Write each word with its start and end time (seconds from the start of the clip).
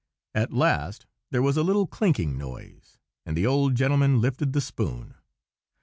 At 0.33 0.51
last 0.51 1.05
there 1.29 1.43
was 1.43 1.57
a 1.57 1.61
little 1.61 1.85
clinking 1.85 2.35
noise, 2.35 2.97
and 3.23 3.37
the 3.37 3.45
old 3.45 3.75
gentleman 3.75 4.19
lifted 4.19 4.51
the 4.53 4.59
spoon. 4.59 5.13